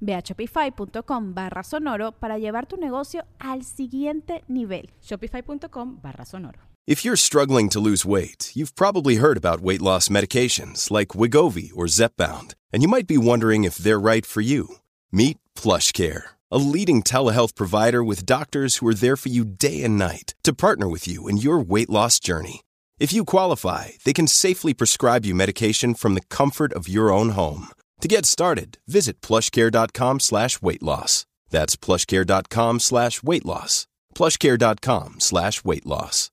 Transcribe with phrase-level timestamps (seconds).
[0.00, 4.90] Ve a shopify.com barra sonoro para llevar tu negocio al siguiente nivel.
[5.02, 6.58] Shopify.com barra sonoro.
[6.86, 11.70] If you're struggling to lose weight, you've probably heard about weight loss medications like Wigovi
[11.76, 14.76] or Zepbound, and you might be wondering if they're right for you.
[15.12, 19.98] Meet PlushCare, a leading telehealth provider with doctors who are there for you day and
[19.98, 22.62] night to partner with you in your weight loss journey.
[22.98, 27.30] If you qualify, they can safely prescribe you medication from the comfort of your own
[27.30, 27.68] home.
[28.00, 31.26] To get started, visit plushcare.com slash weight loss.
[31.50, 33.86] That's plushcare.com slash weight loss.
[34.14, 36.30] Plushcare.com slash weight loss.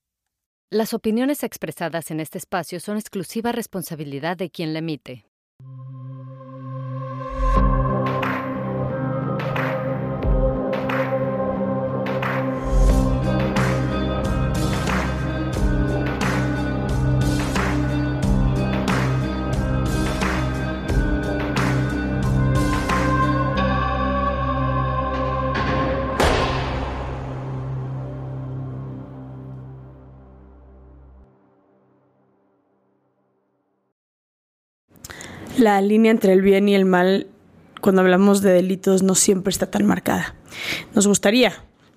[0.71, 5.25] Las opiniones expresadas en este espacio son exclusiva responsabilidad de quien la emite.
[35.57, 37.27] La línea entre el bien y el mal
[37.81, 40.35] cuando hablamos de delitos no siempre está tan marcada.
[40.93, 41.53] Nos gustaría,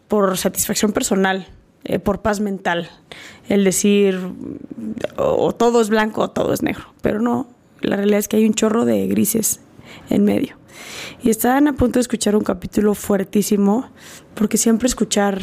[0.08, 1.46] por satisfacción personal,
[1.84, 2.90] eh, por paz mental,
[3.48, 4.20] el decir
[5.16, 7.48] o todo es blanco o todo es negro, pero no,
[7.80, 9.60] la realidad es que hay un chorro de grises
[10.10, 10.56] en medio.
[11.22, 13.90] Y estaban a punto de escuchar un capítulo fuertísimo,
[14.34, 15.40] porque siempre escuchar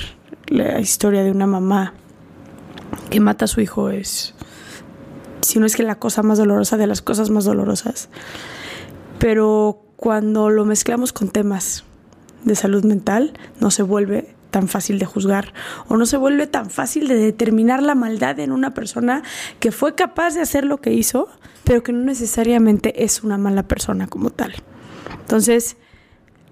[0.48, 1.94] la historia de una mamá
[3.10, 4.36] que mata a su hijo es
[5.46, 8.10] si no es que la cosa más dolorosa de las cosas más dolorosas.
[9.20, 11.84] Pero cuando lo mezclamos con temas
[12.44, 15.54] de salud mental, no se vuelve tan fácil de juzgar
[15.88, 19.22] o no se vuelve tan fácil de determinar la maldad en una persona
[19.60, 21.28] que fue capaz de hacer lo que hizo,
[21.64, 24.54] pero que no necesariamente es una mala persona como tal.
[25.20, 25.78] Entonces,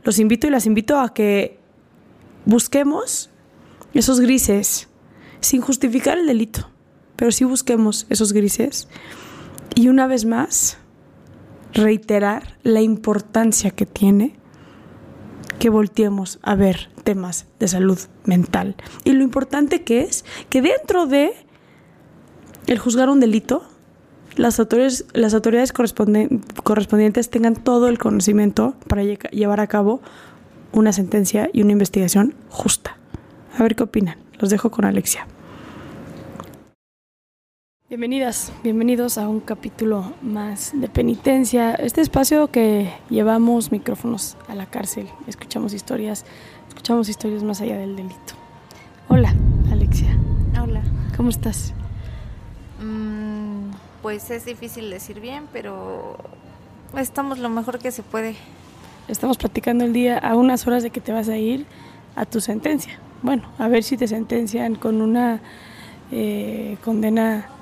[0.04, 1.58] los invito y las invito a que
[2.46, 3.32] busquemos
[3.94, 4.88] esos grises
[5.40, 6.73] sin justificar el delito
[7.16, 8.88] pero sí busquemos esos grises
[9.76, 10.78] y una vez más
[11.74, 14.36] reiterar la importancia que tiene
[15.60, 21.08] que volteemos a ver temas de salud mental y lo importante que es que dentro
[21.08, 21.34] de
[22.68, 23.64] el juzgar un delito
[24.36, 30.02] las autoridades, las autoridades correspondientes tengan todo el conocimiento para llevar a cabo
[30.72, 32.98] una sentencia y una investigación justa.
[33.58, 34.18] A ver qué opinan.
[34.40, 35.28] Los dejo con Alexia.
[37.94, 41.76] Bienvenidas, bienvenidos a un capítulo más de penitencia.
[41.76, 46.26] Este espacio que llevamos micrófonos a la cárcel, escuchamos historias,
[46.70, 48.34] escuchamos historias más allá del delito.
[49.10, 49.36] Hola,
[49.72, 50.18] Alexia.
[50.60, 50.82] Hola.
[51.16, 51.72] ¿Cómo estás?
[52.82, 56.18] Mm, pues es difícil decir bien, pero
[56.98, 58.36] estamos lo mejor que se puede.
[59.08, 61.68] Estamos platicando el día a unas horas de que te vas a ir
[62.16, 63.00] a tu sentencia.
[63.22, 65.42] Bueno, a ver si te sentencian con una
[66.12, 67.53] eh, condena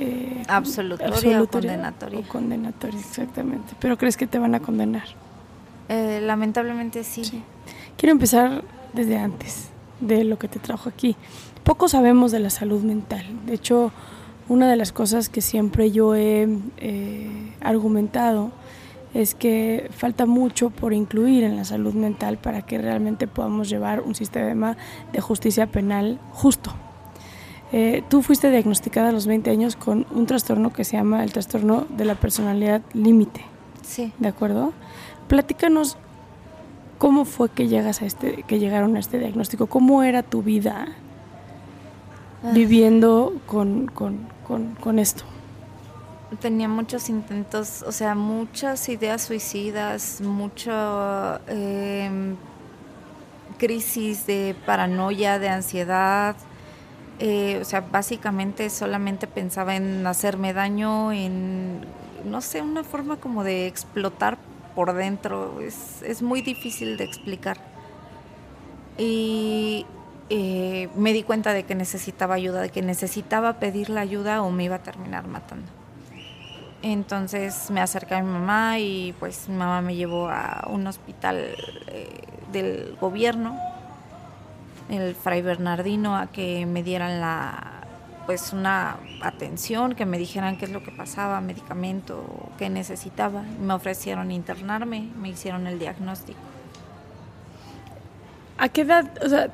[0.00, 2.18] eh, absolutoria, o condenatoria.
[2.20, 3.74] O condenatoria, exactamente.
[3.80, 5.08] ¿Pero crees que te van a condenar?
[5.88, 7.42] Eh, lamentablemente sí.
[7.96, 9.70] Quiero empezar desde antes
[10.00, 11.16] de lo que te trajo aquí.
[11.64, 13.24] Poco sabemos de la salud mental.
[13.44, 13.90] De hecho,
[14.48, 18.52] una de las cosas que siempre yo he eh, argumentado
[19.14, 24.00] es que falta mucho por incluir en la salud mental para que realmente podamos llevar
[24.00, 24.76] un sistema
[25.12, 26.72] de justicia penal justo,
[27.72, 31.32] eh, tú fuiste diagnosticada a los 20 años con un trastorno que se llama el
[31.32, 33.42] trastorno de la personalidad límite.
[33.82, 34.12] Sí.
[34.18, 34.72] ¿De acuerdo?
[35.28, 35.98] Platícanos
[36.98, 40.88] cómo fue que llegas a este, que llegaron a este diagnóstico, cómo era tu vida
[42.42, 42.50] ah.
[42.52, 43.90] viviendo con,
[44.98, 45.24] esto.
[46.40, 52.36] Tenía muchos intentos, o sea, muchas ideas suicidas, mucha em,
[53.58, 56.36] crisis de paranoia, de ansiedad,
[57.18, 61.80] Eh, o sea, básicamente solamente pensaba en hacerme daño, en,
[62.24, 64.38] no sé, una forma como de explotar
[64.74, 65.60] por dentro.
[65.60, 67.58] Es, es muy difícil de explicar.
[68.96, 69.86] Y
[70.30, 74.50] eh, me di cuenta de que necesitaba ayuda, de que necesitaba pedir la ayuda o
[74.50, 75.70] me iba a terminar matando.
[76.82, 81.54] Entonces me acerqué a mi mamá y pues mi mamá me llevó a un hospital
[81.88, 82.08] eh,
[82.52, 83.58] del gobierno,
[84.88, 87.78] el Fray Bernardino, a que me dieran la
[88.28, 93.42] pues una atención, que me dijeran qué es lo que pasaba, medicamento, qué necesitaba.
[93.58, 96.38] Me ofrecieron internarme, me hicieron el diagnóstico.
[98.58, 99.48] ¿A qué edad, o sea,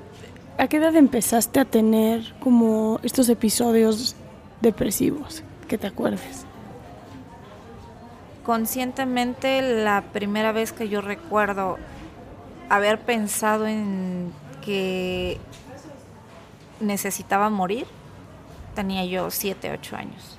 [0.58, 4.16] a qué edad empezaste a tener como estos episodios
[4.60, 6.44] depresivos que te acuerdes?
[8.42, 11.78] Conscientemente la primera vez que yo recuerdo
[12.68, 14.32] haber pensado en
[14.64, 15.38] que
[16.80, 17.86] necesitaba morir,
[18.74, 20.38] tenía yo 7, 8 años.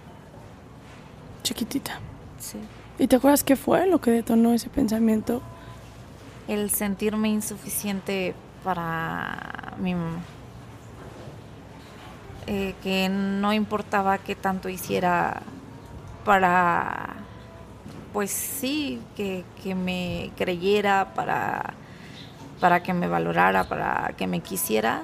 [1.44, 2.00] Chiquitita.
[2.40, 2.58] Sí.
[2.98, 5.42] ¿Y te acuerdas qué fue lo que detonó ese pensamiento?
[6.48, 8.34] El sentirme insuficiente
[8.64, 10.22] para mi mamá.
[12.48, 15.42] Eh, que no importaba qué tanto hiciera
[16.24, 17.16] para,
[18.14, 21.74] pues sí, que, que me creyera, para,
[22.60, 25.04] para que me valorara, para que me quisiera,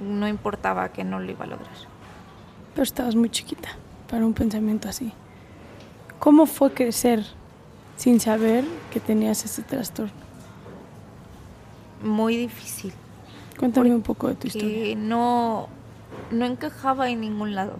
[0.00, 1.76] no importaba que no lo iba a lograr.
[2.74, 3.70] Pero estabas muy chiquita
[4.08, 5.12] para un pensamiento así.
[6.18, 7.24] ¿Cómo fue crecer
[7.96, 10.12] sin saber que tenías ese trastorno?
[12.02, 12.92] Muy difícil.
[13.58, 14.68] Cuéntame un poco de tu historia.
[14.68, 15.68] Que no,
[16.30, 17.76] no encajaba en ningún lado.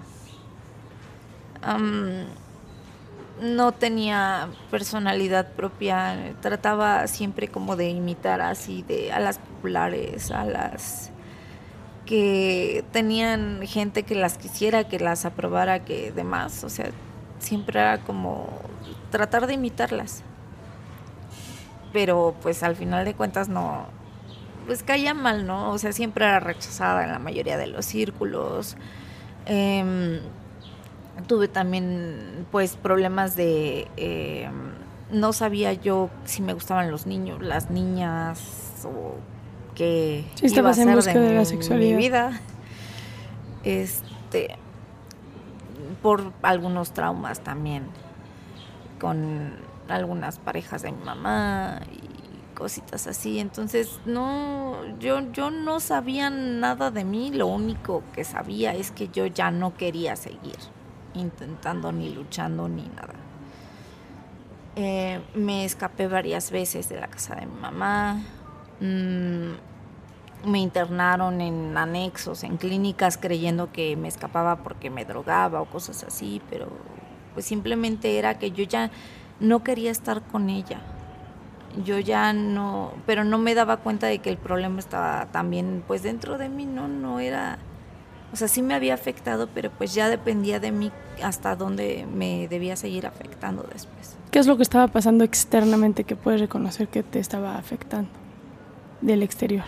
[3.40, 10.44] No tenía personalidad propia, trataba siempre como de imitar así de a las populares, a
[10.44, 11.10] las
[12.06, 16.90] que tenían gente que las quisiera, que las aprobara, que demás, o sea,
[17.38, 18.48] siempre era como
[19.10, 20.22] tratar de imitarlas.
[21.92, 23.86] Pero pues al final de cuentas no,
[24.66, 25.70] pues caía mal, ¿no?
[25.70, 28.76] O sea, siempre era rechazada en la mayoría de los círculos.
[29.46, 30.20] Em,
[31.26, 34.52] tuve también pues problemas de em,
[35.10, 38.40] no sabía yo si me gustaban los niños, las niñas
[38.84, 39.14] o
[39.74, 41.90] qué Sí, iba a en ser busca de la mi- sexualidad.
[41.96, 42.40] mi vida.
[43.64, 44.56] Este
[46.02, 47.84] por algunos traumas también
[49.00, 49.56] con
[49.88, 53.38] algunas parejas de mi mamá y cositas así.
[53.38, 59.08] Entonces, no, yo, yo no sabía nada de mí, lo único que sabía es que
[59.08, 60.56] yo ya no quería seguir
[61.18, 63.14] intentando ni luchando ni nada.
[64.76, 68.22] Eh, me escapé varias veces de la casa de mi mamá.
[68.80, 75.64] Mm, me internaron en anexos, en clínicas, creyendo que me escapaba porque me drogaba o
[75.64, 76.68] cosas así, pero
[77.34, 78.90] pues simplemente era que yo ya
[79.40, 80.80] no quería estar con ella.
[81.84, 86.02] Yo ya no, pero no me daba cuenta de que el problema estaba también pues
[86.02, 87.58] dentro de mí, no, no era,
[88.32, 90.92] o sea, sí me había afectado, pero pues ya dependía de mí
[91.22, 94.16] hasta dónde me debía seguir afectando después.
[94.30, 98.10] ¿Qué es lo que estaba pasando externamente que puedes reconocer que te estaba afectando
[99.00, 99.64] del exterior?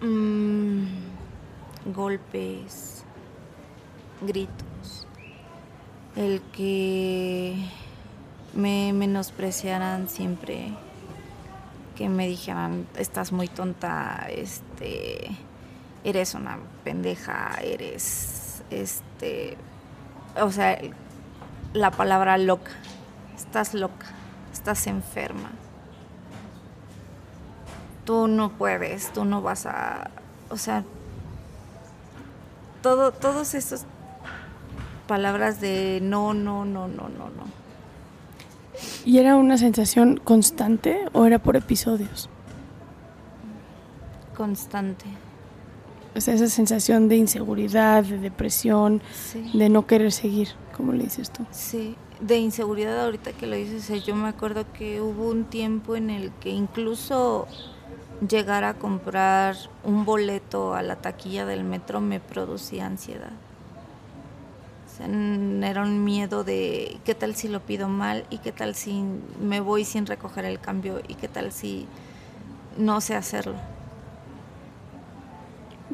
[0.00, 0.84] Mm,
[1.92, 3.04] golpes,
[4.20, 5.06] gritos,
[6.14, 7.56] el que
[8.54, 10.72] me menospreciaran siempre,
[11.96, 15.30] que me dijeran, estás muy tonta, este,
[16.04, 19.56] eres una pendeja, eres, este,
[20.40, 20.78] o sea,
[21.72, 22.72] la palabra loca,
[23.36, 24.06] estás loca,
[24.52, 25.50] estás enferma
[28.04, 30.10] tú no puedes, tú no vas a,
[30.50, 30.84] o sea,
[32.82, 33.86] todo, todos esas
[35.06, 37.62] palabras de no, no, no, no, no, no.
[39.04, 42.28] ¿Y era una sensación constante o era por episodios?
[44.36, 45.04] Constante.
[46.14, 49.50] O sea, esa sensación de inseguridad, de depresión, Sí.
[49.54, 51.46] de no querer seguir, como le dices tú.
[51.50, 56.10] Sí, de inseguridad ahorita que lo dices, yo me acuerdo que hubo un tiempo en
[56.10, 57.46] el que incluso
[58.28, 63.32] llegar a comprar un boleto a la taquilla del metro me producía ansiedad.
[64.86, 68.52] O sea, n- era un miedo de qué tal si lo pido mal y qué
[68.52, 69.02] tal si
[69.40, 71.86] me voy sin recoger el cambio y qué tal si
[72.76, 73.54] no sé hacerlo.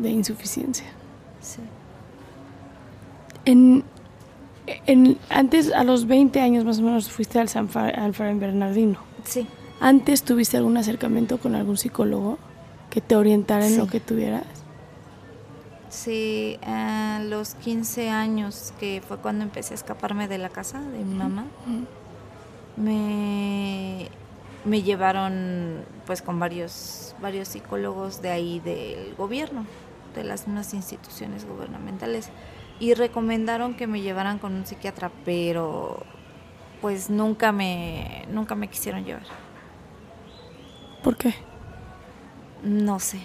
[0.00, 0.86] De insuficiencia.
[1.40, 1.60] Sí.
[3.44, 3.84] En,
[4.86, 8.98] en- antes, a los 20 años más o menos, fuiste al San, Fa- al Bernardino.
[9.24, 9.46] Sí.
[9.80, 12.38] ¿Antes tuviste algún acercamiento con algún psicólogo
[12.90, 13.78] que te orientara en Sí.
[13.78, 14.44] lo que tuvieras?
[15.88, 20.98] Sí, a los 15 años, que fue cuando empecé a escaparme de la casa de
[20.98, 21.44] mi mamá,
[22.76, 24.08] me,
[24.64, 29.64] me llevaron pues con varios, varios psicólogos de ahí del gobierno,
[30.18, 32.30] de las mismas instituciones gubernamentales,
[32.80, 36.02] y recomendaron que me llevaran con un psiquiatra, pero
[36.80, 39.24] pues nunca me, nunca me quisieron llevar.
[41.02, 41.34] ¿Por qué?
[42.62, 43.20] No sé.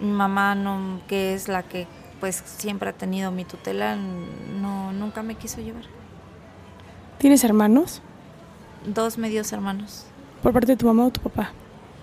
[0.00, 1.86] Mi mamá, no, que es la que
[2.20, 5.84] pues siempre ha tenido mi tutela, no, nunca me quiso llevar.
[7.18, 8.02] ¿Tienes hermanos?
[8.86, 10.06] Dos medios hermanos.
[10.42, 11.52] ¿Por parte de tu mamá o tu papá?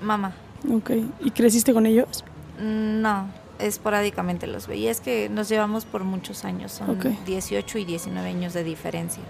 [0.01, 0.33] Mamá.
[0.71, 0.91] Ok.
[1.19, 2.23] ¿Y creciste con ellos?
[2.59, 3.27] No,
[3.61, 4.91] esporádicamente los veía.
[4.91, 7.05] Es que nos llevamos por muchos años, son Ok.
[7.25, 9.23] 18 y 19 años de diferencia.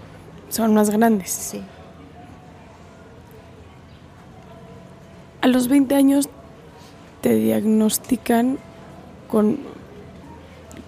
[0.48, 1.30] Son más grandes.
[1.30, 1.62] Sí.
[5.40, 6.28] A los 20 años
[7.20, 8.58] te diagnostican
[9.28, 9.58] con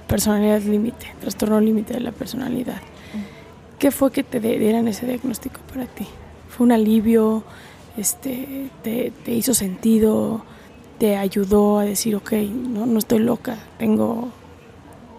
[0.07, 2.81] personalidad límite, trastorno límite de la personalidad.
[3.79, 6.07] ¿Qué fue que te dieran ese diagnóstico para ti?
[6.49, 7.43] ¿Fue un alivio?
[7.97, 10.45] Este, te, te hizo sentido?
[10.99, 14.31] ¿Te ayudó a decir, ok, no, no estoy loca, tengo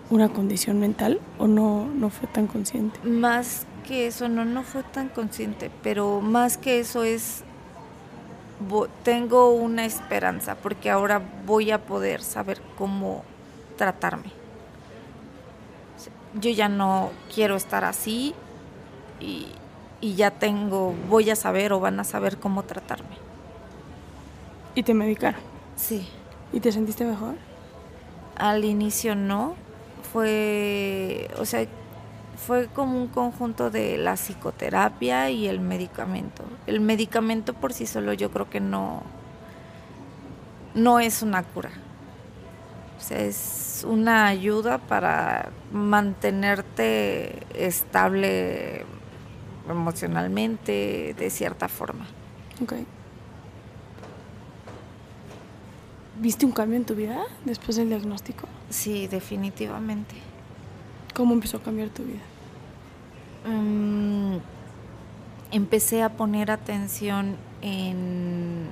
[0.10, 1.20] una condición mental?
[1.38, 3.00] ¿O no, no fue tan consciente?
[3.03, 7.44] Más que eso, no, no fue tan consciente, pero más que eso es,
[9.03, 13.24] tengo una esperanza, porque ahora voy a poder saber cómo
[13.77, 14.32] tratarme.
[16.39, 18.34] Yo ya no quiero estar así
[19.20, 19.48] y,
[20.01, 23.17] y ya tengo, voy a saber o van a saber cómo tratarme.
[24.74, 25.54] ¿Y te medicaron?
[25.75, 26.08] Sí.
[26.53, 27.36] ¿Y te sentiste mejor?
[28.38, 29.55] Al inicio no,
[30.12, 31.65] fue, o sea,
[32.38, 36.44] fue como un conjunto de la psicoterapia y el medicamento.
[36.67, 39.03] El medicamento por sí solo yo creo que no,
[40.74, 41.72] no es una cura.
[42.98, 48.86] O sea, es una ayuda para mantenerte estable
[49.70, 52.08] emocionalmente de cierta forma.
[52.62, 52.74] Ok.
[56.17, 58.48] ¿Viste un cambio en tu vida después del diagnóstico?
[58.69, 60.15] Sí, definitivamente.
[61.13, 62.22] ¿Cómo empezó a cambiar tu vida?
[63.45, 64.38] Mm,
[65.51, 68.69] empecé a poner atención en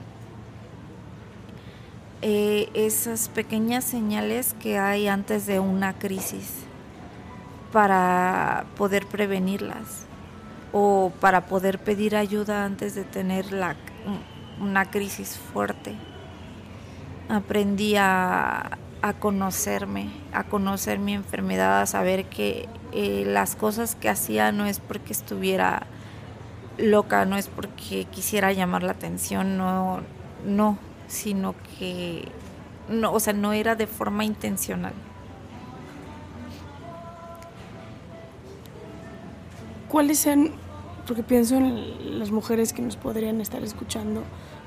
[2.21, 6.63] eh, esas pequeñas señales que hay antes de una crisis
[7.73, 10.05] para poder prevenirlas
[10.71, 13.75] o para poder pedir ayuda antes de tener la,
[14.61, 15.95] una crisis fuerte.
[17.29, 24.07] Aprendí a, a conocerme, a conocer mi enfermedad, a saber que eh, las cosas que
[24.07, 25.87] hacía no es porque estuviera
[26.77, 30.01] loca, no es porque quisiera llamar la atención, no,
[30.45, 30.77] no,
[31.07, 32.27] sino que
[32.87, 34.93] no, o sea, no era de forma intencional.
[39.89, 40.51] ¿Cuáles sean,
[41.05, 44.23] porque pienso en las mujeres que nos podrían estar escuchando,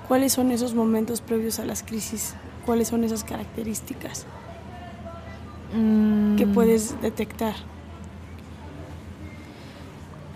[0.09, 2.35] cuáles son esos momentos previos a las crisis?
[2.65, 4.27] ¿Cuáles son esas características
[6.37, 7.55] que Mm, puedes detectar?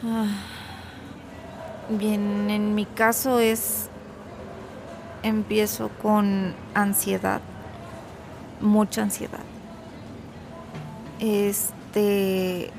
[0.05, 0.27] Ah,
[1.91, 3.91] Bien, en mi caso es,
[5.25, 7.41] empiezo con ansiedad,
[8.61, 9.45] mucha ansiedad.
[11.19, 12.71] Este,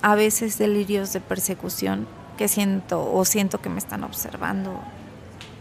[0.00, 4.80] a veces delirios de persecución que siento o siento que me están observando.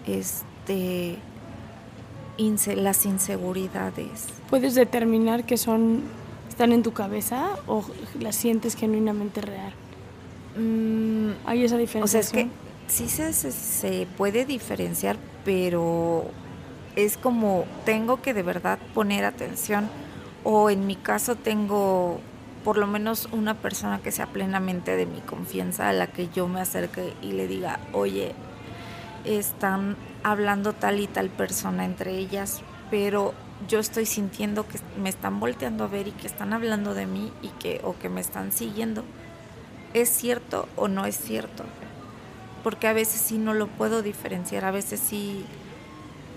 [0.08, 1.18] Este,
[2.38, 4.26] inse- las inseguridades.
[4.50, 6.02] ¿Puedes determinar que son,
[6.50, 7.84] están en tu cabeza o
[8.20, 9.74] las sientes genuinamente real?
[10.58, 12.20] Mm, ¿Hay esa O sea, diferencia?
[12.20, 12.48] es que
[12.88, 16.26] sí se, se, se puede diferenciar, pero
[16.96, 19.90] es como tengo que de verdad poner atención
[20.44, 22.20] o en mi caso tengo
[22.66, 26.48] por lo menos una persona que sea plenamente de mi confianza a la que yo
[26.48, 28.34] me acerque y le diga, oye,
[29.26, 33.34] están hablando tal y tal persona entre ellas, pero
[33.68, 37.32] yo estoy sintiendo que me están volteando a ver y que están hablando de mí
[37.42, 39.04] y que o que me están siguiendo.
[39.94, 41.64] ¿Es cierto o no es cierto?
[42.64, 45.46] Porque a veces sí no lo puedo diferenciar, a veces sí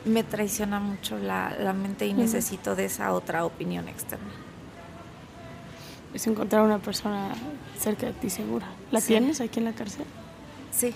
[0.04, 4.30] me traiciona mucho la, la mente y necesito de esa otra opinión externa.
[6.12, 7.30] Es encontrar una persona
[7.78, 8.66] cerca de ti segura.
[8.92, 9.08] ¿La Sí.
[9.08, 10.04] tienes aquí en la cárcel?
[10.70, 10.94] Sí.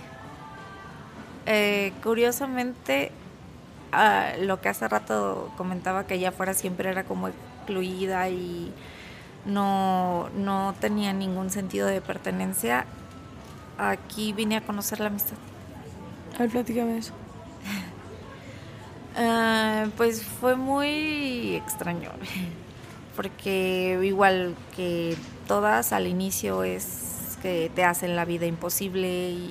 [1.50, 3.10] Eh, curiosamente,
[3.92, 8.70] ah, lo que hace rato comentaba que allá afuera siempre era como excluida y
[9.46, 12.84] no, no tenía ningún sentido de pertenencia,
[13.78, 15.38] aquí vine a conocer la amistad.
[16.36, 17.14] A ver, platícame eso.
[19.20, 22.10] Ah, pues fue muy extraño.
[23.18, 25.16] porque igual que
[25.48, 29.50] todas al inicio es que te hacen la vida imposible y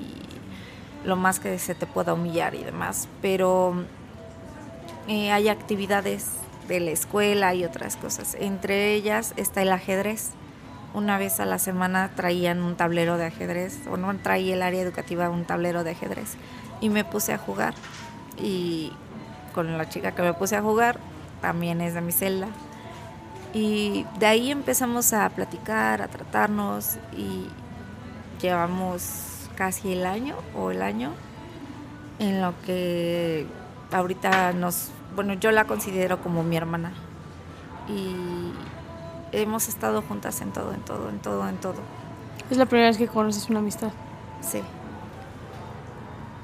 [1.05, 3.75] lo más que se te pueda humillar y demás, pero
[5.07, 6.25] eh, hay actividades
[6.67, 8.35] de la escuela y otras cosas.
[8.39, 10.31] Entre ellas está el ajedrez.
[10.93, 14.81] Una vez a la semana traían un tablero de ajedrez, o no traía el área
[14.81, 16.35] educativa un tablero de ajedrez,
[16.81, 17.73] y me puse a jugar.
[18.37, 18.91] Y
[19.53, 20.99] con la chica que me puse a jugar,
[21.41, 22.47] también es de mi celda.
[23.53, 27.47] Y de ahí empezamos a platicar, a tratarnos, y
[28.41, 31.11] llevamos casi el año o el año
[32.19, 33.45] en lo que
[33.91, 36.93] ahorita nos bueno, yo la considero como mi hermana.
[37.89, 38.51] Y
[39.31, 41.81] hemos estado juntas en todo, en todo, en todo, en todo.
[42.51, 43.91] Es la primera vez que conoces una amistad.
[44.41, 44.61] Sí.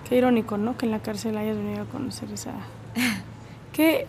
[0.10, 0.76] Qué irónico, ¿no?
[0.76, 2.54] Que en la cárcel hayas venido a conocer esa...
[3.74, 4.08] ¿Qué...?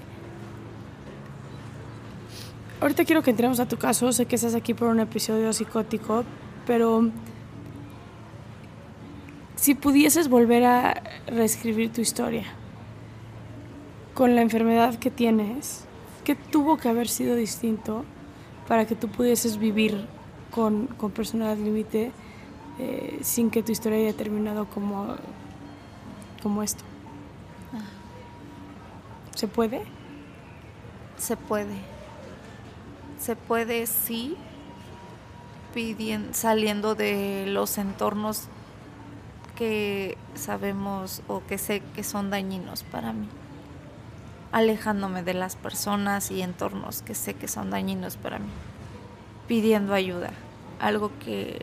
[2.81, 4.11] Ahorita quiero que entremos a tu caso.
[4.13, 6.25] Sé que estás aquí por un episodio psicótico,
[6.67, 7.11] pero
[9.57, 12.45] si pudieses volver a reescribir tu historia,
[14.15, 15.85] con la enfermedad que tienes,
[16.25, 18.05] ¿qué tuvo que haber sido distinto
[18.69, 20.07] para que tú pudieses vivir
[20.51, 22.13] con, con personas límite
[22.79, 25.17] eh, sin que tu historia haya terminado como,
[26.43, 26.85] como esto?
[29.35, 29.83] ¿Se puede?
[31.17, 31.77] Se puede.
[33.19, 34.37] Se puede, sí,
[35.73, 38.49] pidiendo, saliendo de los entornos
[39.57, 43.29] que sabemos o que sé que son dañinos para mí
[44.55, 48.47] alejándome de las personas y entornos que sé que son dañinos para mí,
[49.49, 50.31] pidiendo ayuda,
[50.79, 51.59] algo que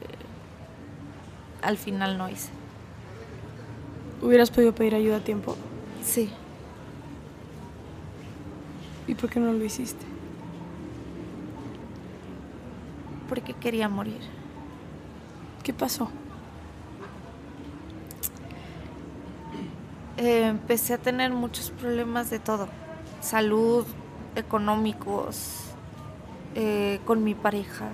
[1.62, 2.50] al final no hice.
[4.22, 5.56] ¿Hubieras podido pedir ayuda a tiempo?
[6.04, 6.32] Sí.
[9.08, 10.06] ¿Y por qué no lo hiciste?
[13.30, 14.20] Porque quería morir.
[15.64, 16.12] ¿Qué pasó?
[20.24, 22.68] Empecé a tener muchos problemas de todo.
[23.22, 23.88] Salud,
[24.36, 25.72] económicos,
[26.54, 27.90] eh, con mi pareja,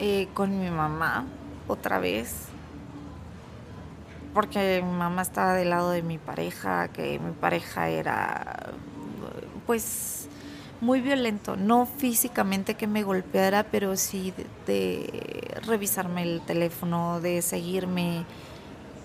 [0.00, 1.26] eh, con mi mamá,
[1.68, 2.46] otra vez,
[4.34, 8.72] porque mi mamá estaba del lado de mi pareja, que mi pareja era,
[9.64, 10.28] pues,
[10.80, 14.34] muy violento, no físicamente que me golpeara, pero sí
[14.66, 18.24] de revisarme el teléfono, de seguirme,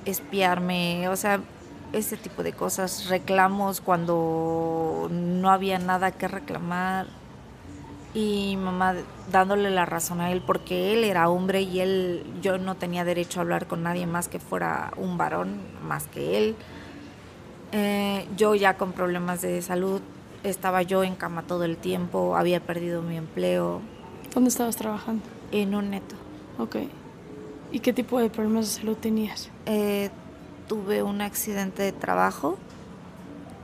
[0.07, 1.41] espiarme, o sea,
[1.93, 7.07] ese tipo de cosas, reclamos cuando no había nada que reclamar.
[8.13, 8.95] Y mamá
[9.31, 13.39] dándole la razón a él porque él era hombre y él yo no tenía derecho
[13.39, 16.55] a hablar con nadie más que fuera un varón más que él.
[17.73, 20.01] Eh, yo ya con problemas de salud
[20.43, 23.81] estaba yo en cama todo el tiempo había perdido mi empleo.
[24.33, 25.23] ¿dónde estabas trabajando?
[25.51, 26.15] en un neto.
[26.57, 26.77] Ok
[27.71, 29.49] ¿y qué tipo de problemas de salud tenías?
[29.65, 30.09] Eh,
[30.67, 32.57] tuve un accidente de trabajo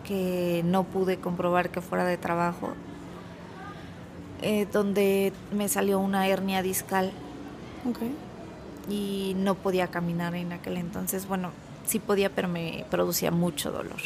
[0.04, 2.74] que no pude comprobar que fuera de trabajo,
[4.42, 7.12] eh, donde me salió una hernia discal
[8.90, 11.28] y no podía caminar en aquel entonces.
[11.28, 11.52] Bueno,
[11.86, 14.00] sí podía, pero me producía mucho dolor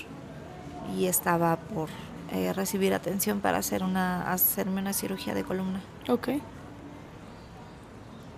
[0.96, 1.90] y estaba por
[2.32, 5.82] eh, recibir atención para hacer una, hacerme una cirugía de columna.
[6.08, 6.30] Ok.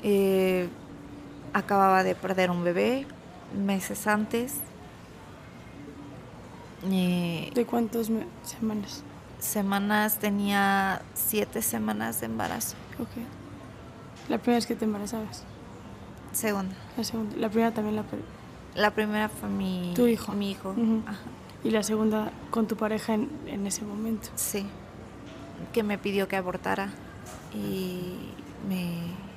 [0.03, 0.69] Eh,
[1.53, 3.05] acababa de perder un bebé,
[3.57, 4.55] meses antes.
[6.89, 8.09] Eh, ¿De cuántas
[8.43, 9.03] semanas?
[9.39, 12.75] Semanas, tenía siete semanas de embarazo.
[12.99, 13.09] Ok.
[14.27, 15.43] ¿La primera vez que te embarazabas?
[16.31, 16.75] Segunda.
[16.97, 17.35] La segunda.
[17.37, 18.03] La primera también la...
[18.75, 19.93] La primera fue mi...
[19.95, 20.31] Tu hijo.
[20.33, 20.75] Mi hijo.
[21.63, 24.29] Y la segunda con tu pareja en, en ese momento.
[24.35, 24.65] Sí.
[25.73, 26.89] Que me pidió que abortara
[27.53, 28.31] y
[28.67, 29.28] me...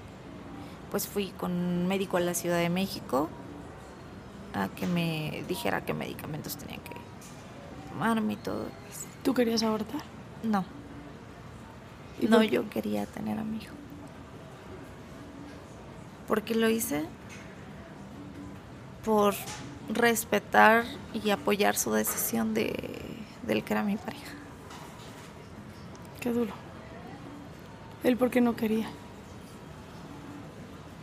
[0.93, 3.31] Pues fui con un médico a la Ciudad de México
[4.53, 6.93] a que me dijera qué medicamentos tenía que
[7.89, 8.67] tomarme y todo.
[9.25, 10.03] ¿Tú querías abortar?
[10.43, 10.67] No.
[12.21, 13.75] No, yo quería tener a mi hijo.
[16.29, 17.07] ¿Por qué lo hice?
[19.03, 19.35] Por
[19.89, 22.75] respetar y apoyar su decisión de,
[23.47, 24.33] del que era mi pareja.
[26.21, 26.53] Qué duro.
[28.05, 28.91] ¿Él por qué no quería?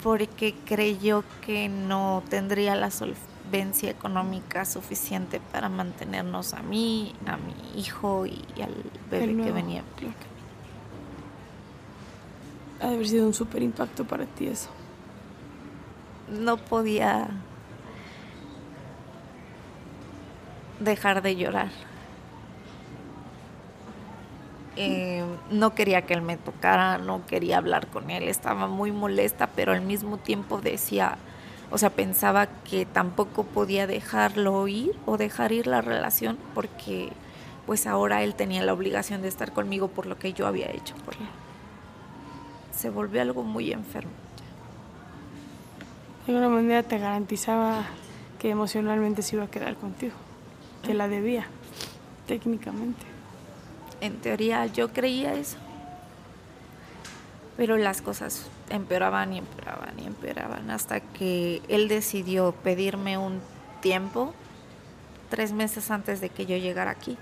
[0.03, 7.79] Porque creyó que no tendría la solvencia económica suficiente para mantenernos a mí, a mi
[7.79, 8.73] hijo y al
[9.09, 9.83] bebé que venía.
[12.81, 14.69] Ha de haber sido un súper impacto para ti eso.
[16.29, 17.29] No podía
[20.79, 21.88] dejar de llorar.
[24.75, 29.47] Eh, no quería que él me tocara, no quería hablar con él, estaba muy molesta,
[29.47, 31.17] pero al mismo tiempo decía,
[31.71, 37.09] o sea, pensaba que tampoco podía dejarlo ir o dejar ir la relación porque
[37.65, 40.95] pues ahora él tenía la obligación de estar conmigo por lo que yo había hecho
[41.05, 41.27] por él.
[42.71, 44.11] Se volvió algo muy enfermo.
[46.25, 47.85] De alguna manera te garantizaba
[48.39, 50.13] que emocionalmente se iba a quedar contigo,
[50.83, 51.45] que la debía,
[52.25, 53.18] técnicamente.
[54.01, 55.57] En teoría yo creía eso.
[57.57, 63.41] Pero las cosas empeoraban y empeoraban y empeoraban hasta que él decidió pedirme un
[63.81, 64.33] tiempo
[65.29, 67.17] tres meses antes de que yo llegara aquí.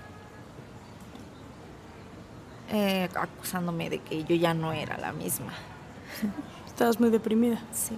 [2.70, 5.52] Eh, acusándome de que yo ya no era la misma.
[6.66, 7.60] Estabas muy deprimida.
[7.72, 7.96] Sí.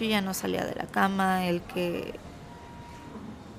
[0.00, 2.14] Yo ya no salía de la cama, el que...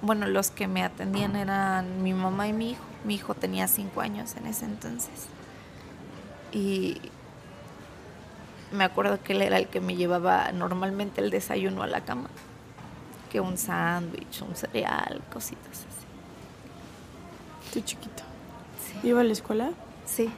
[0.04, 2.84] Bueno, los que me atendían eran mi mamá y mi hijo.
[3.06, 5.28] Mi hijo tenía cinco años en ese entonces.
[6.52, 7.00] Y
[8.74, 12.28] me acuerdo que él era el que me llevaba normalmente el desayuno a la cama.
[13.32, 15.88] Que un sándwich, un cereal, cositas así.
[17.72, 18.24] Tú chiquito.
[19.04, 19.72] ¿Iba a la escuela?
[20.06, 20.30] Sí.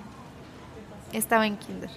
[1.11, 1.89] Estaba en kinder.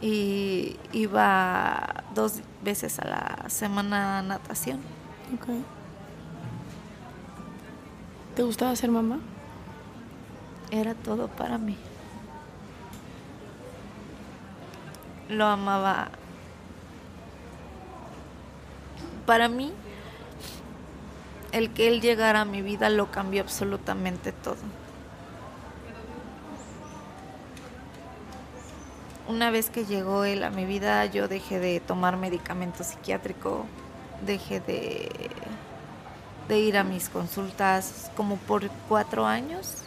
[0.00, 4.80] Y iba dos veces a la semana a natación.
[5.34, 5.79] Ok.
[8.34, 9.18] ¿Te gustaba ser mamá?
[10.70, 11.76] Era todo para mí.
[15.28, 16.10] Lo amaba.
[19.26, 19.72] Para mí,
[21.52, 24.56] el que él llegara a mi vida lo cambió absolutamente todo.
[29.28, 33.64] Una vez que llegó él a mi vida, yo dejé de tomar medicamento psiquiátrico,
[34.26, 35.30] dejé de,
[36.50, 39.84] de ir a mis consultas como por cuatro años.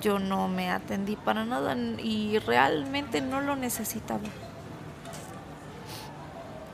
[0.00, 4.28] Yo no me atendí para nada y realmente no lo necesitaba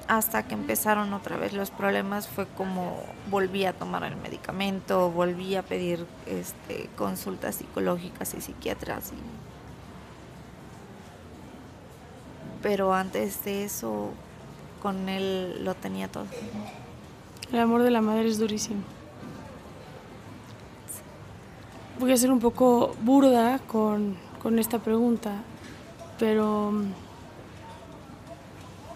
[0.09, 5.57] hasta que empezaron otra vez los problemas fue como volví a tomar el medicamento, volví
[5.57, 9.13] a pedir este, consultas psicológicas y psiquiatras.
[12.61, 14.11] Pero antes de eso,
[14.83, 16.27] con él lo tenía todo.
[17.51, 18.83] El amor de la madre es durísimo.
[21.99, 25.43] Voy a ser un poco burda con, con esta pregunta,
[26.19, 26.93] pero mm,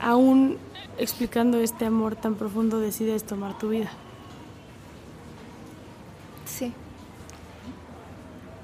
[0.01, 0.59] aún
[0.99, 3.91] explicando este amor tan profundo decides tomar tu vida.
[6.45, 6.73] Sí.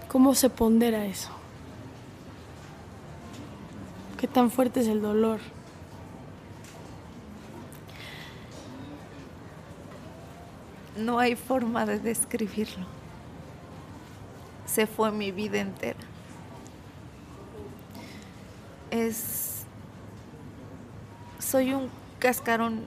[0.09, 1.31] ¿Cómo se pondera eso?
[4.19, 5.41] ¿Qué tan fuerte es el dolor?
[10.97, 12.87] No hay forma de describirlo.
[14.67, 15.99] Se fue mi vida entera.
[18.91, 19.65] Es...
[21.39, 22.83] Soy un cascarón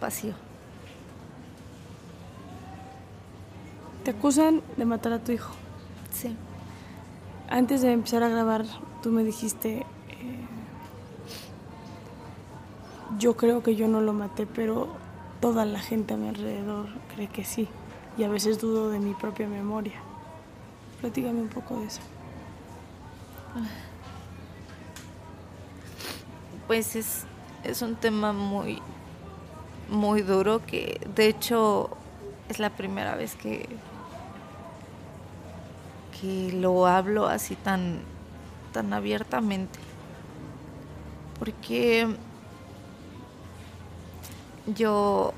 [0.00, 0.34] vacío.
[4.04, 5.52] Te acusan de matar a tu hijo.
[6.10, 6.36] Sí.
[7.48, 8.64] Antes de empezar a grabar,
[9.02, 9.84] tú me dijiste, eh,
[13.18, 14.88] yo creo que yo no lo maté, pero
[15.40, 17.68] toda la gente a mi alrededor cree que sí.
[18.18, 20.00] Y a veces dudo de mi propia memoria.
[21.00, 22.00] Platícame un poco de eso.
[26.66, 27.24] Pues es
[27.64, 28.80] es un tema muy,
[29.88, 31.90] muy duro que de hecho
[32.48, 33.68] es la primera vez que,
[36.20, 38.00] que lo hablo así tan,
[38.72, 39.78] tan abiertamente.
[41.38, 42.08] Porque
[44.66, 45.32] yo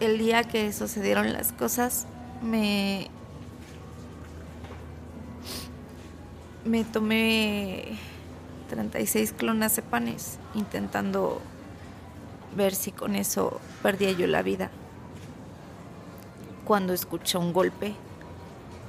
[0.00, 2.06] el día que sucedieron las cosas
[2.42, 3.10] me
[6.64, 7.98] me tomé
[8.70, 11.40] 36 clonazepanes, intentando
[12.56, 14.70] ver si con eso perdía yo la vida.
[16.64, 17.94] Cuando escuché un golpe,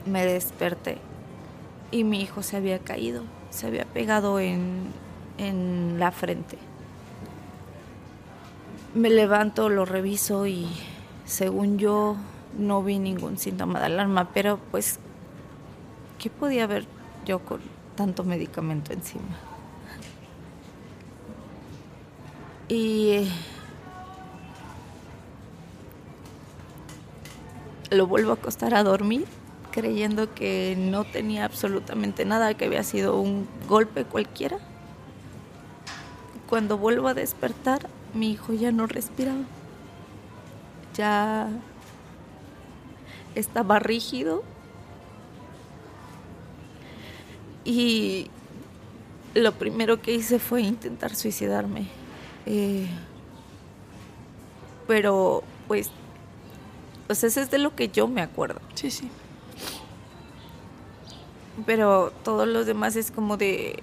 [0.06, 0.98] me desperté
[1.92, 4.92] y mi hijo se había caído, se había pegado en,
[5.38, 6.58] en la frente.
[8.96, 10.70] Me levanto, lo reviso y
[11.26, 12.16] según yo
[12.58, 15.00] no vi ningún síntoma de alarma, pero pues,
[16.18, 16.86] ¿qué podía haber
[17.26, 17.60] yo con
[17.96, 19.36] tanto medicamento encima?
[22.70, 23.30] Y
[27.92, 29.26] lo vuelvo a acostar a dormir
[29.72, 34.58] creyendo que no tenía absolutamente nada, que había sido un golpe cualquiera.
[36.48, 39.44] Cuando vuelvo a despertar, mi hijo ya no respiraba.
[40.96, 41.50] Ya
[43.36, 44.44] estaba rígido
[47.66, 48.30] y
[49.34, 51.88] lo primero que hice fue intentar suicidarme.
[52.46, 52.88] Eh,
[54.88, 55.90] pero pues,
[57.08, 58.62] pues eso es de lo que yo me acuerdo.
[58.76, 59.10] Sí, sí.
[61.66, 63.80] Pero todos los demás es como de,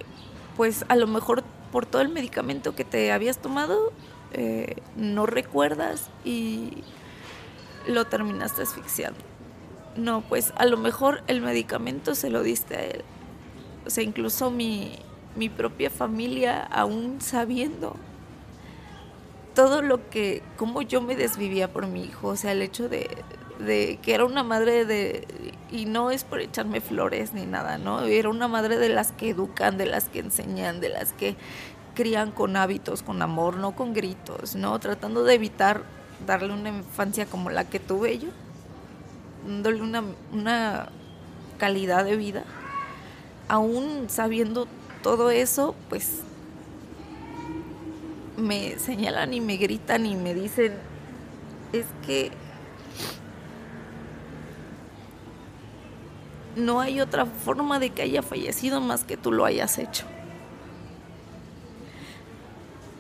[0.56, 3.92] pues a lo mejor por todo el medicamento que te habías tomado,
[4.32, 6.84] eh, no recuerdas y
[7.86, 9.20] lo terminaste asfixiando.
[9.96, 13.04] No, pues a lo mejor el medicamento se lo diste a él.
[13.86, 14.98] O sea, incluso mi,
[15.36, 17.96] mi propia familia, aún sabiendo
[19.54, 23.10] todo lo que, cómo yo me desvivía por mi hijo, o sea, el hecho de,
[23.58, 25.26] de que era una madre de,
[25.70, 28.04] y no es por echarme flores ni nada, ¿no?
[28.04, 31.36] Era una madre de las que educan, de las que enseñan, de las que
[31.94, 34.78] crían con hábitos, con amor, no con gritos, ¿no?
[34.78, 35.83] Tratando de evitar
[36.26, 38.28] darle una infancia como la que tuve yo,
[39.46, 40.02] dándole una,
[40.33, 40.88] una
[41.59, 42.44] calidad de vida,
[43.48, 44.66] aún sabiendo
[45.02, 46.20] todo eso, pues
[48.37, 50.74] me señalan y me gritan y me dicen,
[51.72, 52.31] es que
[56.57, 60.05] no hay otra forma de que haya fallecido más que tú lo hayas hecho.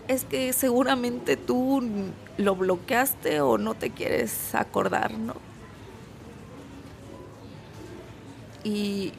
[0.08, 1.82] Es que seguramente tú
[2.36, 5.34] lo bloqueaste o no te quieres acordar, ¿no?
[8.64, 9.12] Y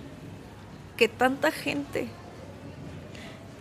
[0.98, 2.08] que tanta gente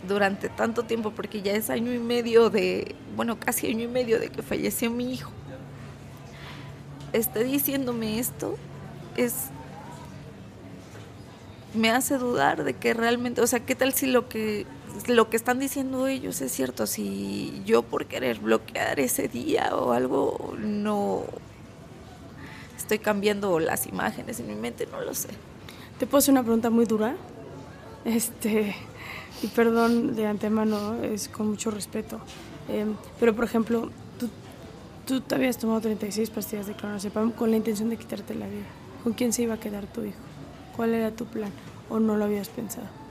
[0.07, 4.19] durante tanto tiempo, porque ya es año y medio de, bueno, casi año y medio
[4.19, 5.31] de que falleció mi hijo,
[7.13, 8.57] esté diciéndome esto,
[9.15, 9.49] es
[11.73, 14.65] me hace dudar de que realmente, o sea, ¿qué tal si lo que
[15.07, 16.87] lo que están diciendo ellos es cierto?
[16.87, 21.23] Si yo por querer bloquear ese día o algo no
[22.77, 25.29] estoy cambiando las imágenes en mi mente, no lo sé.
[25.99, 27.15] ¿Te puedo una pregunta muy dura?
[28.05, 28.75] Este,
[29.41, 32.19] y perdón de antemano, es con mucho respeto.
[32.67, 34.29] Em, pero, por ejemplo, tú,
[35.05, 38.65] tú te habías tomado 36 pastillas de clonazepam con la intención de quitarte la vida.
[39.03, 40.19] ¿Con quién se iba a quedar tu hijo?
[40.75, 41.51] ¿Cuál era tu plan?
[41.89, 43.02] ¿O no lo habías pensado?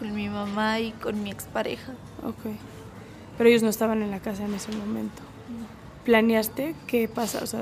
[0.00, 1.92] Con mi mamá y con mi expareja.
[2.24, 2.52] Ok.
[3.38, 5.22] Pero ellos no estaban en la casa en ese momento.
[6.04, 7.40] ¿Planeaste qué pasa?
[7.42, 7.60] O sea,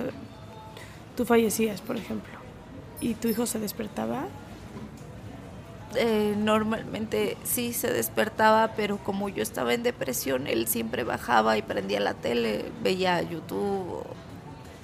[1.16, 2.32] tú fallecías, por ejemplo,
[3.00, 4.26] y tu hijo se despertaba.
[5.96, 11.62] Eh, normalmente sí se despertaba, pero como yo estaba en depresión, él siempre bajaba y
[11.62, 14.04] prendía la tele, veía YouTube o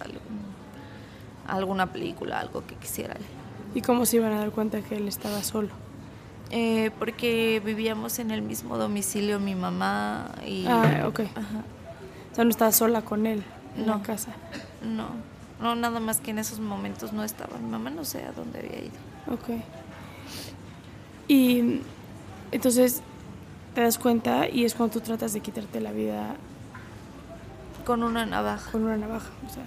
[0.01, 0.45] algún-
[1.47, 3.15] alguna película, algo que quisiera.
[3.75, 5.71] ¿Y cómo se iban a dar cuenta que él estaba solo?
[6.51, 10.67] Eh, porque vivíamos en el mismo domicilio mi mamá y...
[10.69, 11.21] Ah, ok.
[11.35, 11.65] Ajá.
[12.33, 13.43] O sea, no estaba sola con él
[13.77, 14.03] en la No.
[14.03, 14.33] casa.
[14.83, 15.07] No,
[15.61, 17.57] no, nada más que en esos momentos no estaba.
[17.59, 18.93] Mi mamá no sé a dónde había ido.
[19.33, 19.61] Ok.
[21.29, 21.81] Y
[22.53, 23.03] entonces
[23.75, 26.37] te das cuenta y es cuando tú tratas de quitarte la vida
[27.87, 28.71] Con una navaja.
[28.71, 29.31] con una navaja.
[29.49, 29.65] O sea,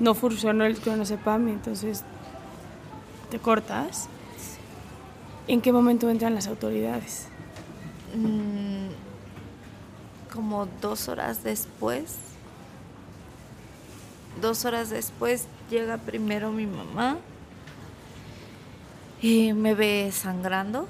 [0.00, 2.02] no funcionó el clonazepam y entonces
[3.30, 4.08] te cortas.
[5.48, 7.28] ¿En qué momento entran las autoridades?
[8.16, 8.88] Mm,
[10.32, 12.16] como dos horas después,
[14.40, 17.18] dos horas después llega primero mi mamá
[19.22, 20.88] y me ve sangrando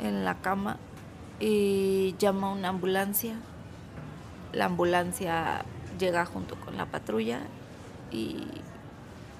[0.00, 0.76] en la cama
[1.40, 3.34] y llama a una ambulancia.
[4.52, 5.64] La ambulancia
[5.98, 7.40] llega junto con la patrulla
[8.12, 8.46] y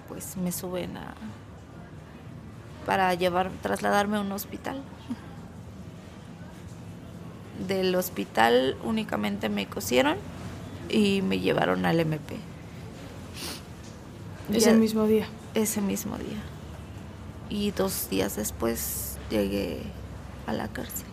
[0.09, 1.14] pues me suben a
[2.87, 4.83] para llevar trasladarme a un hospital.
[7.66, 10.16] Del hospital únicamente me cosieron
[10.88, 12.37] y me llevaron al MP.
[14.53, 15.27] Ese Ya- mismo día.
[15.55, 16.42] ese mismo día.
[17.49, 19.83] Y dos días después llegué
[20.47, 21.07] a la cárcel.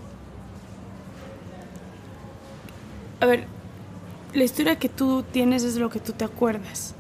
[3.20, 3.46] A ver,
[4.34, 6.96] la historia que tú tienes es lo que tú te acuerdas.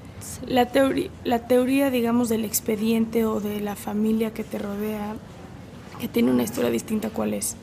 [0.47, 5.15] La, teoría, la teoría, digamos, del expediente o de la familia que te rodea,
[5.99, 7.55] que tiene una historia distinta, ¿cuál es?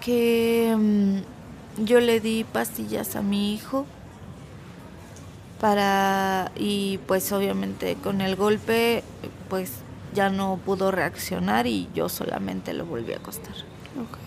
[0.00, 3.86] Que mm, yo le di pastillas a mi hijo
[5.60, 9.04] para y pues obviamente con el golpe
[9.48, 9.70] pues
[10.12, 13.54] ya no pudo reaccionar y yo solamente lo volví a acostar.
[13.96, 14.18] Ok.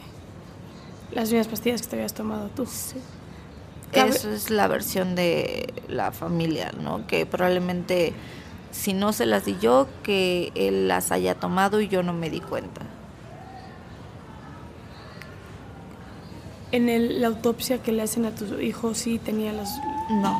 [1.13, 2.65] Las mismas pastillas que te habías tomado tú.
[3.91, 7.07] Cabe- Eso es la versión de la familia, ¿no?
[7.07, 8.13] Que probablemente
[8.71, 12.29] si no se las di yo, que él las haya tomado y yo no me
[12.29, 12.81] di cuenta.
[16.71, 19.79] En el- la autopsia que le hacen a tu hijo, sí tenía las...
[20.09, 20.39] No,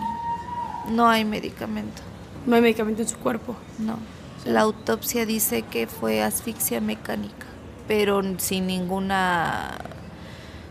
[0.89, 2.01] no hay medicamento.
[2.45, 3.55] No hay medicamento en su cuerpo.
[3.79, 3.97] No.
[4.45, 7.45] La autopsia dice que fue asfixia mecánica,
[7.87, 9.77] pero sin ninguna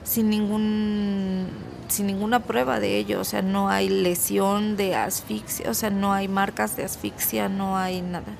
[0.04, 1.48] sin ningún
[1.88, 6.12] sin ninguna prueba de ello, o sea, no hay lesión de asfixia, o sea, no
[6.12, 8.32] hay marcas de asfixia, no hay nada.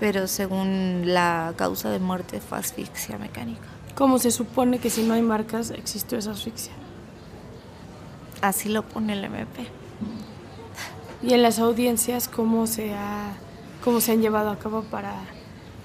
[0.00, 3.66] Pero según la causa de muerte fue asfixia mecánica.
[3.94, 6.72] ¿Cómo se supone que si no hay marcas existió esa asfixia?
[8.42, 9.66] Así lo pone el MP.
[11.22, 13.32] ¿Y en las audiencias cómo se, ha,
[13.82, 15.14] cómo se han llevado a cabo para,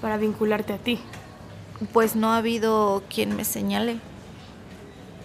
[0.02, 1.00] para vincularte a ti?
[1.92, 3.98] Pues no ha habido quien me señale,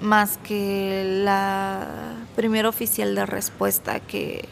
[0.02, 4.48] más que la primera oficial de respuesta que,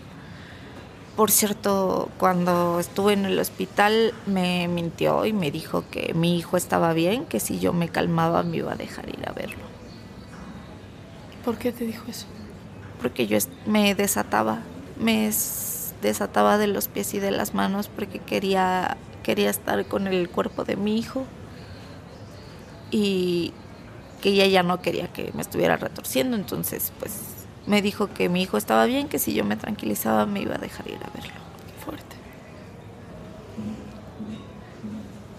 [1.15, 6.58] por cierto, cuando estuve en el hospital me mintió y me dijo que mi hijo
[6.58, 9.63] estaba bien, que si yo me calmaba me iba a dejar ir a verlo.
[11.43, 12.25] ¿Por qué te dijo eso?
[13.01, 14.62] Porque yo me desataba,
[14.99, 15.31] me
[16.01, 20.63] desataba de los pies y de las manos porque quería, quería estar con el cuerpo
[20.63, 21.25] de mi hijo
[22.89, 23.53] y
[24.21, 27.19] que ella ya no quería que me estuviera retorciendo, entonces pues
[27.67, 30.60] me dijo que mi hijo estaba bien, que si yo me tranquilizaba me iba a
[30.60, 31.34] dejar ir a verlo.
[31.84, 32.15] Fuerte.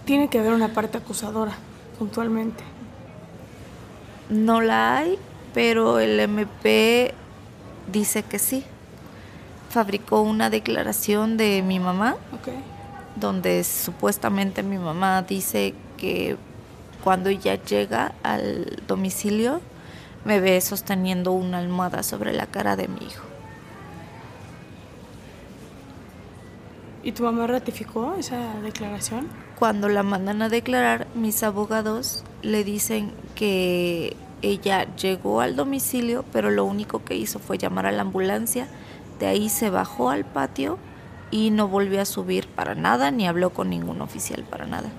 [0.05, 1.53] Tiene que haber una parte acusadora,
[1.97, 2.63] puntualmente.
[4.29, 5.17] No la hay,
[5.53, 7.13] pero el MP
[7.91, 8.63] dice que sí.
[9.69, 12.15] Fabricó una declaración de mi mamá,
[13.15, 16.37] donde supuestamente mi mamá dice que
[17.07, 19.61] cuando ella llega al domicilio
[20.25, 23.23] me ve sosteniendo una almohada sobre la cara de mi hijo.
[27.03, 29.29] ¿Y tu mamá ratificó esa declaración?
[29.57, 36.51] Cuando la mandan a declarar, mis abogados le dicen que ella llegó al domicilio, pero
[36.51, 38.67] lo único que hizo fue llamar a la ambulancia,
[39.17, 40.77] de ahí se bajó al patio
[41.31, 44.89] y no volvió a subir para nada, ni habló con ningún oficial para nada.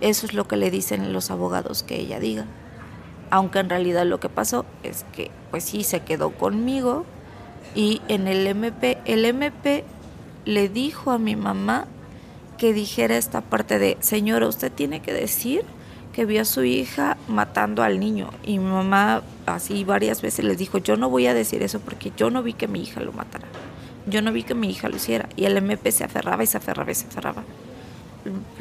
[0.00, 2.46] Eso es lo que le dicen los abogados que ella diga.
[3.30, 7.04] Aunque en realidad lo que pasó es que pues sí se quedó conmigo
[7.74, 9.84] y en el MP, el MP
[10.44, 11.86] le dijo a mi mamá
[12.58, 15.64] que dijera esta parte de, señora, usted tiene que decir
[16.12, 18.30] que vio a su hija matando al niño.
[18.44, 22.12] Y mi mamá así varias veces le dijo, yo no voy a decir eso porque
[22.16, 23.46] yo no vi que mi hija lo matara.
[24.06, 25.28] Yo no vi que mi hija lo hiciera.
[25.34, 27.42] Y el MP se aferraba y se aferraba y se aferraba.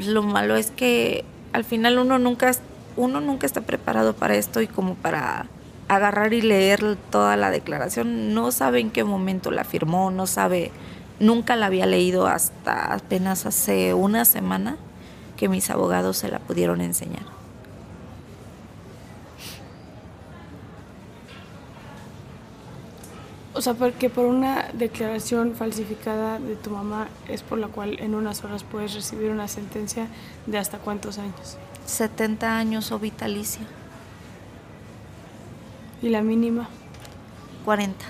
[0.07, 2.51] Lo malo es que al final uno nunca,
[2.95, 5.47] uno nunca está preparado para esto y como para
[5.87, 8.33] agarrar y leer toda la declaración.
[8.33, 10.71] No sabe en qué momento la firmó, no sabe,
[11.19, 14.77] nunca la había leído hasta apenas hace una semana
[15.37, 17.42] que mis abogados se la pudieron enseñar.
[23.55, 28.15] O sea, porque por una declaración falsificada de tu mamá es por la cual en
[28.15, 30.07] unas horas puedes recibir una sentencia
[30.47, 31.57] de hasta cuántos años.
[31.85, 33.61] 70 años o vitalicia.
[36.01, 36.67] ¿Y la mínima?
[37.63, 38.03] 40.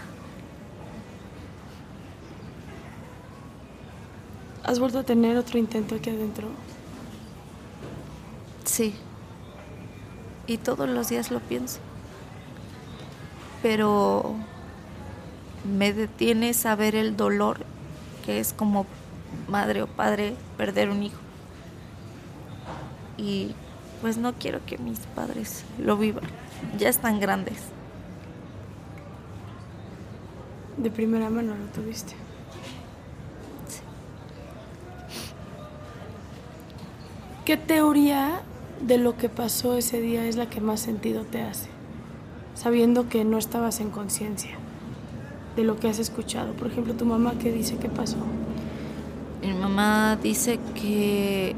[4.63, 6.47] ¿Has vuelto a tener otro intento aquí adentro?
[8.63, 8.95] Sí.
[10.47, 11.79] Y todos los días lo pienso.
[13.61, 14.35] Pero
[15.63, 17.65] me detiene saber el dolor
[18.25, 18.85] que es como
[19.47, 21.19] madre o padre perder un hijo.
[23.17, 23.53] Y
[24.01, 26.23] pues no quiero que mis padres lo vivan.
[26.77, 27.57] Ya están grandes.
[30.77, 32.13] De primera mano lo tuviste.
[33.67, 33.81] Sí.
[37.45, 38.41] ¿Qué teoría
[38.81, 41.69] de lo que pasó ese día es la que más sentido te hace?
[42.55, 44.57] Sabiendo que no estabas en conciencia
[45.55, 46.53] de lo que has escuchado.
[46.53, 48.17] Por ejemplo, tu mamá, ¿qué dice que pasó?
[49.41, 51.55] Mi mamá dice que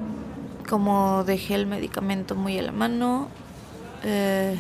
[0.68, 3.28] como dejé el medicamento muy a la mano,
[4.04, 4.56] eh,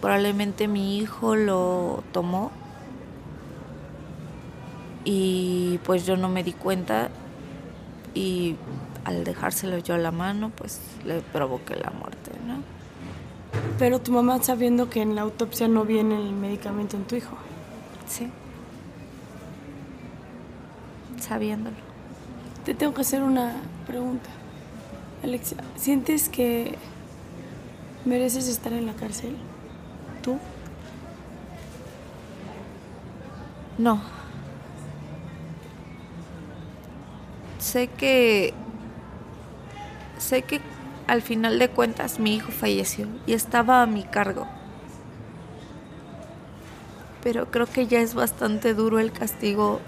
[0.00, 2.52] probablemente mi hijo lo tomó
[5.04, 7.10] y pues yo no me di cuenta
[8.14, 8.56] y
[9.04, 12.62] al dejárselo yo a la mano pues le provoqué la muerte, ¿no?
[13.78, 17.36] Pero tu mamá sabiendo que en la autopsia no viene el medicamento en tu hijo.
[18.12, 18.28] Sí.
[21.18, 21.76] Sabiéndolo.
[22.66, 23.54] Te tengo que hacer una
[23.86, 24.28] pregunta.
[25.22, 26.76] Alexia, ¿sientes que
[28.04, 29.34] mereces estar en la cárcel?
[30.22, 30.38] ¿Tú?
[33.78, 34.02] No.
[37.58, 38.52] Sé que...
[40.18, 40.60] Sé que
[41.06, 44.46] al final de cuentas mi hijo falleció y estaba a mi cargo.
[47.22, 49.80] Pero creo que ya es bastante duro el castigo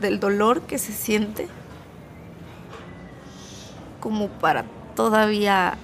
[0.00, 1.48] del dolor que se siente
[4.00, 4.64] como para
[4.94, 5.78] todavía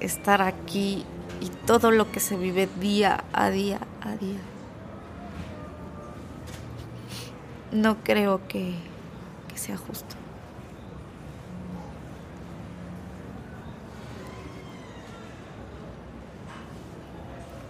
[0.00, 1.04] estar aquí
[1.40, 4.40] y todo lo que se vive día a día a día.
[7.72, 8.74] No creo que,
[9.48, 10.16] que sea justo.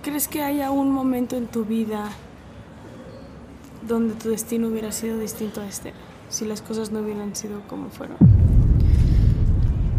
[0.02, 2.10] ¿Crees que haya un momento en tu vida
[3.86, 5.92] donde tu destino hubiera sido distinto a este?
[6.28, 8.16] Si las cosas no hubieran sido como fueron.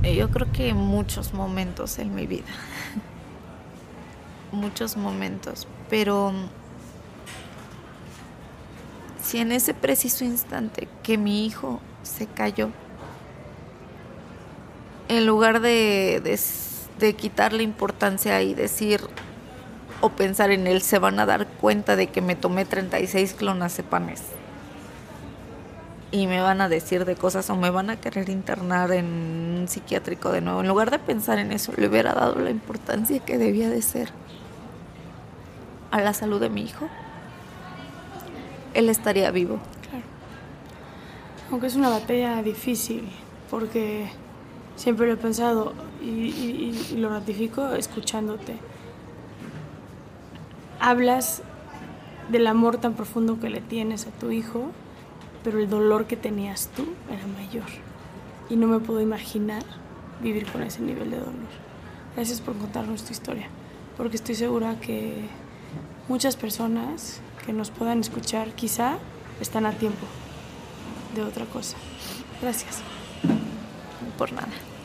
[0.04, 2.46] Eh, yo creo que muchos momentos en mi vida.
[4.52, 5.68] muchos momentos.
[5.90, 6.34] Pero
[9.22, 12.70] si en ese preciso instante que mi hijo se cayó,
[15.10, 16.40] en lugar de, de,
[17.00, 19.02] de quitarle importancia y decir,
[20.02, 24.22] o pensar en él, se van a dar cuenta de que me tomé 36 clonazepames.
[26.12, 29.68] Y me van a decir de cosas o me van a querer internar en un
[29.68, 30.62] psiquiátrico de nuevo.
[30.62, 34.10] En lugar de pensar en eso, le hubiera dado la importancia que debía de ser
[35.92, 36.88] a la salud de mi hijo.
[38.74, 39.60] Él estaría vivo.
[39.90, 40.06] Claro.
[41.52, 43.10] Aunque es una batalla difícil,
[43.50, 44.10] porque
[44.76, 48.56] siempre lo he pensado y lo ratifico escuchándote
[50.80, 51.42] hablas
[52.30, 54.72] del amor tan profundo que le tienes a tu hijo,
[55.44, 57.68] pero el dolor que tenías tú era mayor.
[58.50, 59.64] Y no me puedo imaginar
[60.22, 61.34] vivir con ese nivel de dolor.
[62.16, 63.48] Gracias por contarnos tu historia,
[63.96, 65.28] porque estoy segura que
[66.08, 68.98] muchas personas que nos puedan escuchar quizá
[69.40, 70.06] están a tiempo
[71.16, 71.78] de otra cosa.
[72.42, 72.82] Gracias.
[74.18, 74.77] Por nada.